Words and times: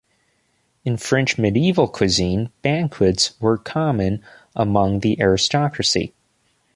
In 0.83 0.97
French 0.97 1.37
medieval 1.37 1.87
cuisine, 1.87 2.49
banquets 2.63 3.39
were 3.39 3.55
common 3.59 4.23
among 4.55 5.01
the 5.01 5.21
aristocracy. 5.21 6.15